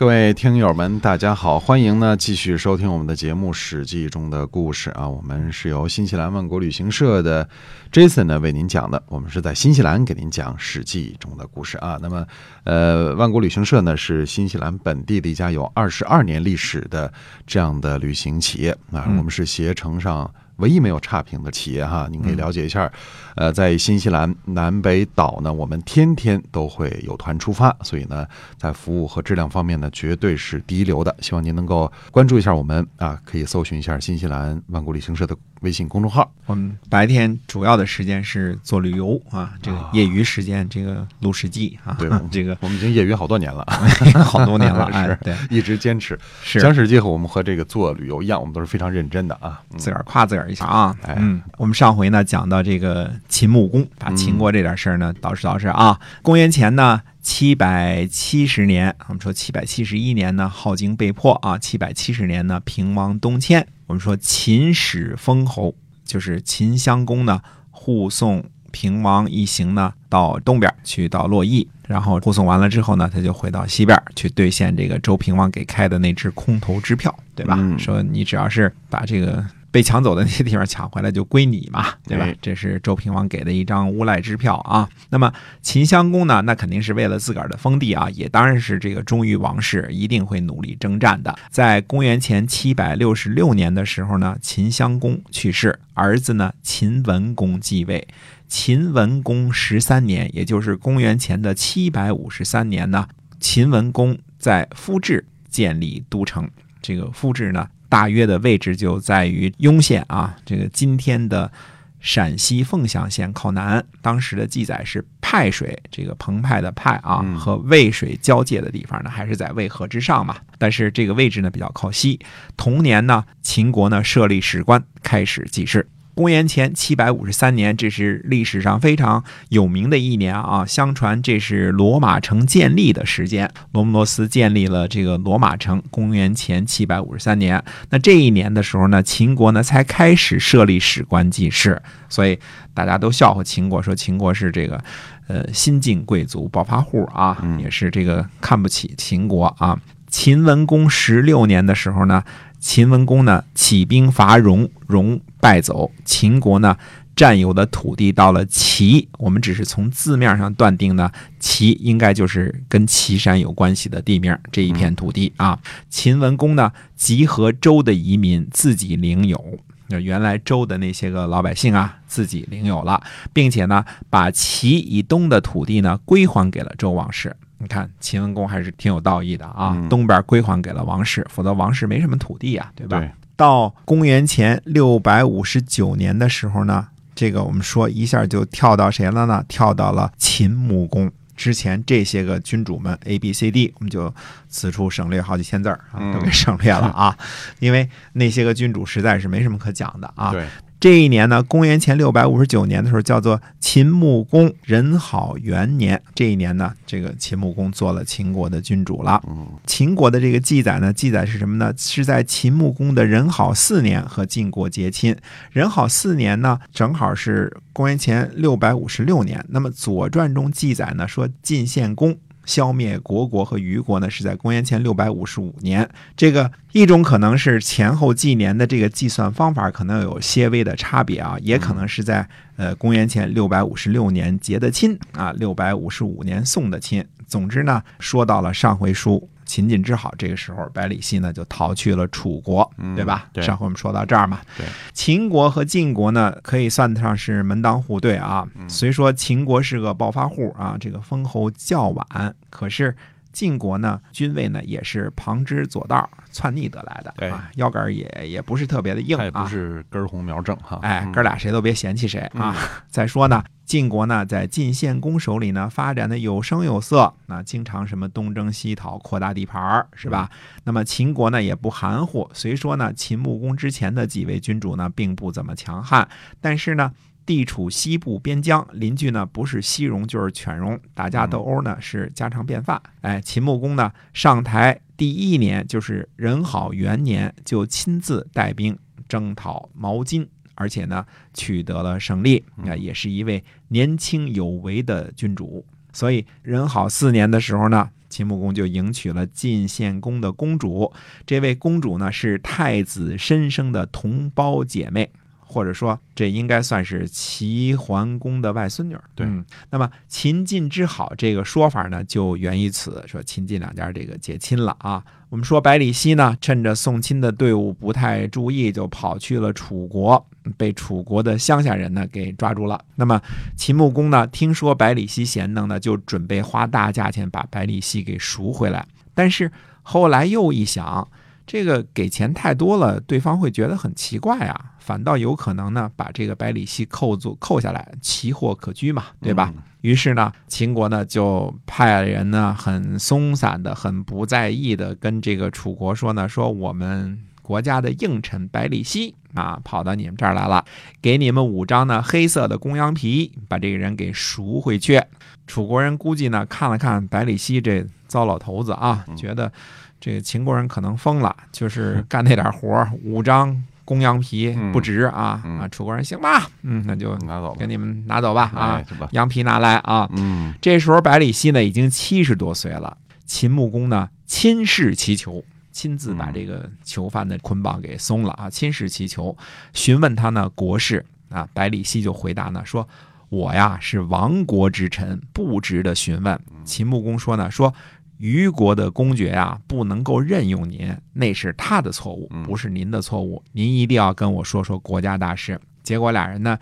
[0.00, 5.06] 各位听友们，大家好，欢迎呢继续收听我们的节目《史记》中的故事啊。
[5.06, 7.46] 我们是由新西兰万国旅行社的
[7.92, 11.98] Jason 呢为您讲的，我们是在新西兰给您讲《史记》中的故事啊。
[12.00, 12.26] 那么，
[12.64, 17.12] 呃，万国旅行社呢是新西兰本地的一家有二十二年历史的
[17.46, 19.04] 这样的旅行企业啊。
[19.06, 20.32] 我们是携程上。
[20.60, 22.90] 唯一没有差评的企业哈，您可以了解一下。
[23.36, 28.26] 呃，在新西兰南北岛呢，我们天天都会有团出发，所以呢，
[28.58, 31.14] 在服务和质量方面呢，绝对是第一流的。
[31.20, 36.30] 希望您能够关注一下我们啊，可以搜寻一下新西兰万国旅行社的微信公众号。
[36.46, 43.64] 我们白天主要的时间是做旅游啊，这个业余时间这个录史记啊，对， 这个我们已经业余好多年了，
[44.24, 46.18] 好多年了， 是，对，一直坚持。
[46.42, 50.50] 是讲史记和我们和这个做旅游一样，我们都是非常认真的啊，自个儿夸自个儿。
[50.50, 56.00] 一下啊，嗯，我们上回呢讲到这个秦穆公，把秦国这点事儿呢捯饬捯饬啊。
[56.22, 63.64] 公元前呢七百七十年，我们说七百七十一年呢镐京被破啊，七百七十年呢平王东迁。
[63.90, 65.74] 我们说秦始封侯，
[66.04, 77.58] 就是秦襄公呢护送平王一行呢到东边去到洛邑，然后护送完了之后呢，他就回到西边去兑现这个周平王给开的那支空头支票，对吧？
[77.80, 79.44] 说你只要是把这个。
[79.70, 82.28] 被抢走的那些地方抢回来就归你嘛，对吧？
[82.42, 84.88] 这是周平王给的一张无赖支票啊。
[85.10, 85.32] 那么
[85.62, 86.42] 秦襄公呢？
[86.42, 91.36] 那肯定是为了自个儿的封地啊，也当然是这个忠于王室，一定会努力征战的。
[91.50, 98.08] 在公元前七百六十六年的时候呢，秦襄公去世，儿子呢秦文公继位。
[98.48, 103.06] 秦文公十三年，也就是公元前的七百五十三年呢，
[103.38, 106.50] 秦文公在夫至建立都城。
[106.82, 107.68] 这个夫至呢？
[107.90, 111.52] 大约的位置就在于雍县啊，这个今天的
[112.00, 113.84] 陕西凤翔县靠南。
[114.00, 120.36] 当时的记载是派水，这个澎湃的派啊，和渭水交界的地方呢，还是在渭河之上嘛？
[120.56, 122.18] 但是这个位置呢比较靠西。
[122.56, 125.86] 同年呢，秦国呢设立史官，开始记事。
[126.20, 130.66] 公元前七百五十三年，这是历史上非常有名的一年啊！
[130.66, 135.82] 相传这是罗马城建立的时间，罗摩罗斯建立了这个罗马城。
[135.88, 141.80] 公元前七百五十三年，那这一年的时候呢，秦国呢才开始设立史官记事，
[142.10, 142.38] 所以
[142.74, 144.78] 大家都笑话秦国，说秦国是这个
[145.26, 149.80] 呃新晋贵族暴发户啊，也是这个看不起秦国啊。
[150.10, 152.22] 秦文公十六年的时候呢。
[152.60, 155.90] 秦文公呢起兵伐戎，戎败走。
[156.04, 156.76] 秦国呢
[157.16, 165.58] 占有的土地到了齐，我们只是从字面上断定呢，齐应该就是跟岐山有关系的地面这一片土地啊。
[165.88, 177.34] 秦文公呢集合周的移民自己领有，那原来周的那些个老百姓啊自己领有了，并且呢把齐以东的土地呢归还给了周王室。
[177.62, 183.06] 你看秦文公还是挺有道义的啊，东边归还给了王室，否则王室没什么土地啊，对吧？
[183.36, 189.44] 到公元前六百五十九年的时候呢，这个我们说一下就跳到谁了呢？
[189.46, 191.12] 跳到了秦穆公。
[191.36, 194.14] 之前这些个君主们 A、B、C、D，我们就
[194.48, 197.16] 此处省略好几千字儿啊，都给省略了啊，
[197.60, 200.30] 因为那些个君主实在是没什么可讲的啊。
[200.32, 200.46] 对。
[200.80, 206.02] 这一年呢，公元前六百五十九年的时候，叫做秦穆公仁好元年。
[206.14, 209.22] 这一年呢，这个秦穆公做了秦国的君主了。
[209.66, 211.70] 秦国的这个记载呢，记载是什么呢？
[211.76, 215.14] 是在秦穆公的仁好四年和晋国结亲。
[215.52, 219.44] 仁好四年呢，正好是公元前六百五十六年。
[219.50, 222.16] 那么《左传》中记载呢，说晋献公。
[222.44, 225.88] 消灭国国和虞国呢，是在公元前六百五十五年。
[226.16, 237.04] 这个一种可能是前后纪年的这个计算方法可能有些微的差别啊，也可能是在呃公元前六百五十六年结的亲啊，六百五十五年送的亲。
[237.26, 239.28] 总之呢，说到了上回书。
[239.50, 243.28] 秦晋之好，这个时候百里奚呢就逃去了楚国，对吧？
[243.42, 244.38] 上回我们说到这儿嘛。
[244.56, 248.46] 对，秦国和晋国呢可以算得上是门当户对啊。
[248.68, 252.94] 虽说秦国是个暴发户啊，这个封侯较晚，可是
[253.32, 260.78] 晋国呢君位呢也是旁支左道篡逆得来的，腰杆也也不是特别的硬啊，不是根红苗正哈。
[260.82, 262.56] 哎，哥俩谁都别嫌弃谁啊。
[262.88, 263.42] 再说呢。
[263.70, 270.28] 晋国呢，在晋献公手里呢，发展的有声有色，那经常什么东征西讨，扩大地盘儿是吧？
[270.64, 272.28] 那么秦国呢，也不含糊。
[272.34, 276.08] 虽说呢，秦穆公之前的几位君主呢，并不怎么强悍，
[276.40, 276.90] 但是呢，
[277.30, 282.82] 地处西部边疆，邻居呢不是西戎就是犬戎，打架斗殴呢是家常便饭。
[283.02, 288.76] 哎，秦穆公呢上台第一年就是仁好元年，就亲自带兵
[289.08, 292.44] 征讨毛巾，而且呢取得了胜利。
[292.66, 295.64] 啊，也是一位年轻有为的君主。
[295.92, 300.92] 所以仁好四年的时候呢，秦穆公就迎娶了晋献公的公主。
[301.24, 305.12] 这位公主呢是太子申生的同胞姐妹。
[305.50, 308.96] 或者说，这应该算是齐桓公的外孙女。
[309.16, 309.26] 对，
[309.70, 315.02] 那么秦晋之好这个说法呢，就源于此，说秦晋两家这个结亲了啊。
[315.28, 320.24] 我们说百里奚呢，趁着送亲的队伍不太注意，就跑去了楚国，
[320.56, 322.80] 被楚国的乡下人呢给抓住了。
[322.94, 323.20] 那么
[323.56, 328.86] 秦穆公呢，听说百里奚贤能呢，就准备花大价钱把百里奚给赎回来。
[329.14, 329.50] 但是
[329.82, 331.08] 后来又一想。
[331.52, 339.52] 这个给钱太多了，对方会觉得很奇怪啊，反倒有可能呢把这个百里奚扣住扣下来，奇货可居嘛，对吧？
[339.80, 350.64] 于是呢，秦国呢就派人呢很松散的、很不在意的跟这个楚国说呢，说我们国家的应臣百里奚啊跑到你们这儿来了，
[351.02, 355.02] 给你们五张呢黑色的公羊皮，把这个人给赎回去。
[355.48, 359.52] 楚国人估计呢看了看百里奚这糟老头子啊，觉得。
[360.00, 365.68] 这个秦国人可能疯了，就是干那点活五张公羊皮不值啊啊！
[365.68, 368.82] 楚国人行吧，嗯，那就拿走，给你们拿走吧啊！
[369.10, 370.08] 羊皮拿来啊！
[370.16, 378.48] 嗯，这时候百里奚呢已经七十多岁了，秦穆公呢亲视其囚，亲自把这个囚犯的捆绑给松了啊！
[378.48, 379.36] 亲视其囚，
[379.74, 382.88] 询问他呢国事啊，百里奚就回答呢说
[383.28, 387.74] ：“我呀是亡国之臣，不值得询问。”秦穆公说呢说。
[388.20, 393.42] 虞国的公爵啊，不能够任用您，那是他的错误，不是您的错误。
[393.52, 395.58] 您一定要跟我说说国家大事。
[395.82, 396.58] 结果俩人呢，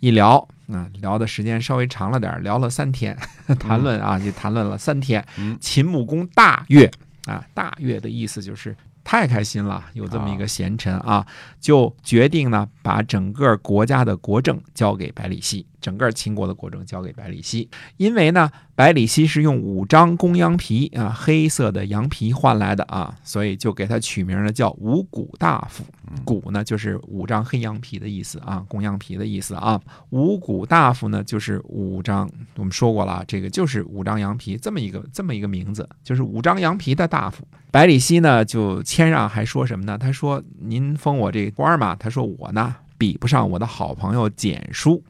[0.00, 0.36] 一聊
[0.68, 3.16] 啊，聊的时间稍微长了点，聊了三天，
[3.60, 5.24] 谈论啊，就谈论了三天。
[5.60, 6.90] 秦穆公大悦
[7.26, 8.74] 啊，大悦的意思就是。
[9.04, 11.26] 太开心了，有这么一个贤臣啊，
[11.58, 17.68] 就决定呢，把整个国家的国政交给百里奚，整个秦国的国政交给百里奚。
[17.98, 25.84] 因为呢，百里奚是用五张公羊皮啊，黑色的羊皮换来的啊，所以就给他取名呢叫五谷大夫。
[26.24, 29.78] 谷呢就是五张黑羊皮的意思啊，公羊皮的意思啊。
[30.10, 37.46] 五谷大夫呢就是五张，我们说过了，这个就是五张羊皮这么一个这么一个名字，就是五张羊皮的大夫。
[37.70, 39.96] 百里奚呢就谦让，还说什么呢？
[39.96, 45.02] 他说：“您封我这官嘛？”他说：“我呢比不上我的好朋友简叔，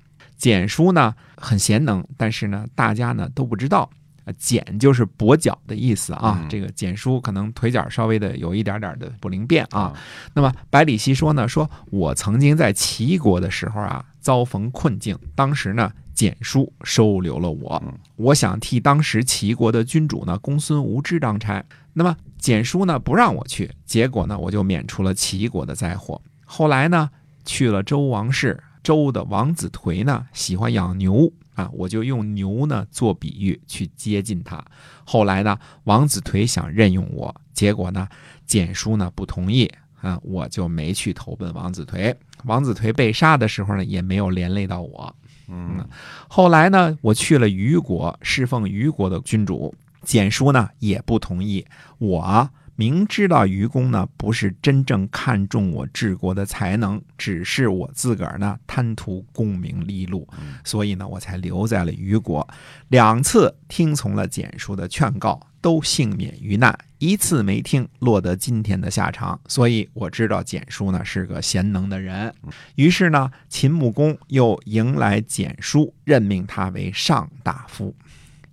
[0.43, 3.89] 简叔呢很贤能，但是呢大家呢都不知道。
[4.37, 6.44] 简就是跛脚的意思啊。
[6.49, 9.93] 这个简叔可能腿脚稍微的有一点点的不灵便啊。
[10.35, 17.83] 那么百里奚说呢：说我曾经在齐国的时候啊遭逢困境，当时呢。”简书收留了我，
[18.17, 21.65] 我想替当时齐国的君主呢公孙无知当差。
[21.94, 26.21] 那么简书呢不让我去，结果呢我就免除了齐国的灾祸。
[26.44, 27.09] 后来呢
[27.47, 34.64] 去了周王室，周的王子颓呢喜欢养牛啊，我就用牛呢做比喻去接近他。
[35.05, 38.08] 后来呢王子颓想任用我，结果呢
[38.46, 39.70] 简叔呢不同意
[40.00, 42.14] 啊，我就没去投奔王子颓。
[42.44, 45.14] 王子颓被杀的时候呢也没有连累到我。
[45.49, 45.87] 嗯，
[46.29, 51.64] 后来呢，我去了虞国，侍奉虞国的君主，简叔呢也不同意。
[51.99, 52.49] 我
[52.82, 60.27] 明知道愚公呢不是真正看重我治国的才能，只是我自个儿呢贪图功名利禄，
[60.65, 62.48] 所以呢我才留在了虞国。
[62.89, 65.41] 两次听从了简叔的劝告。
[65.62, 69.41] 都幸免于难，一次没听，落得今天的下场。
[69.46, 72.34] 所以我知道简叔呢是个贤能的人。
[72.74, 77.94] 于是呢，秦穆公又迎来简叔，任命他为上大夫。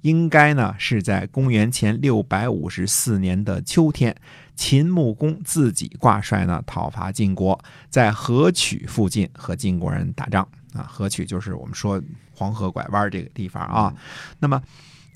[0.01, 4.15] 应该呢是在公元前六百五十四年的秋天，
[4.56, 10.84] 秦穆公自己挂帅呢讨伐晋国，在河曲附近和晋国人打仗啊。
[10.84, 12.01] 河曲就是我们说
[12.34, 13.94] 黄河拐弯这个地方啊。
[14.39, 14.62] 那么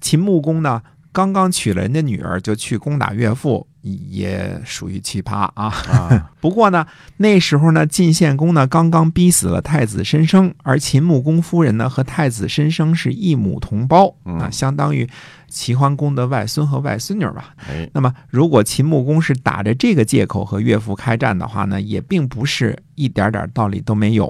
[0.01, 0.81] 秦穆公呢？
[1.11, 6.31] 刚刚娶了人家女儿就去攻打岳父，也属于奇葩啊！
[6.39, 6.87] 不过呢，
[7.17, 15.07] 那时候呢，晋献公呢刚刚逼死了太子申生，而秦穆公夫人呢和太子申生是一母同胞啊，相当于
[15.49, 17.53] 齐桓公的外孙和外孙女吧。
[17.91, 24.25] 那么，如果秦穆公是打着这个借口和岳父开战的话呢，也并不是一点点道理都没有。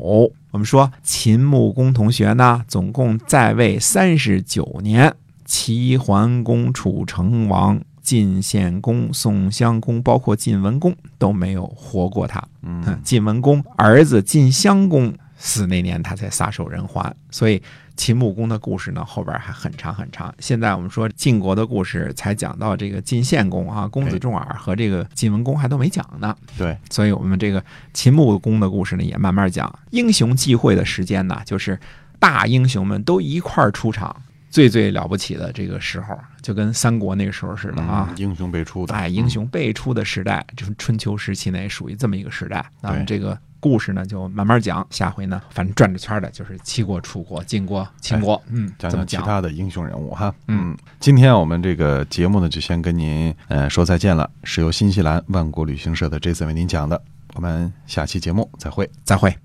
[0.52, 5.14] 我们说，秦穆公同学呢，总共在位三十九年。
[5.46, 12.44] 齐桓公、楚成王、晋献公、宋襄公，包括晋文公都没有活过他。
[12.62, 17.16] 嗯，晋文公儿子晋襄公死那年他才撒手人寰。
[17.32, 17.62] 所以
[17.96, 20.34] 秦穆公的故事呢，后边还很长很长。
[20.40, 26.36] 现在我们说晋国的故事才讲到这个晋献公啊，公子重耳和这个晋文公还都没讲呢。
[26.58, 29.74] 对，所以我们这个秦穆公的故事呢，也慢慢讲。
[29.92, 31.80] 英雄际会的时间呢，就是
[32.20, 34.22] 大英雄们都一块儿出场。
[34.54, 42.64] 最最了不起的这个时候，就跟三国那个时候似的啊，英雄辈出的，哎，英雄辈出的时代，就是春秋时期内属于这么一个时代。
[42.80, 44.86] 那么这个故事呢，就慢慢讲。
[44.92, 50.32] 下回呢，反正转着圈的，就是齐国、楚国、晋国、秦国，嗯，讲讲其他的英雄人物哈。
[50.48, 54.30] 嗯，今天我们这个节目呢，就先跟您呃说再见了。
[54.44, 57.02] 是由新西兰万国旅行社的 Jason 为您讲的，
[57.34, 59.36] 我们下期节目再会，再会。